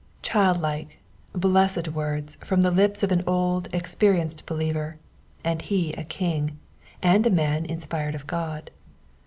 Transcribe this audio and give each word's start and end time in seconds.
^^ 0.19 0.21
Child 0.23 0.59
like, 0.59 0.97
blessed 1.33 1.89
words, 1.89 2.35
from 2.43 2.63
the 2.63 2.71
lips 2.71 3.03
of 3.03 3.11
an 3.11 3.21
old, 3.27 3.67
experienced 3.71 4.47
believer, 4.47 4.97
and 5.43 5.61
he 5.61 5.93
a 5.93 6.03
king, 6.03 6.57
and 7.03 7.27
a 7.27 7.29
man 7.29 7.65
inspired 7.67 8.15
of 8.15 8.25
God. 8.25 8.71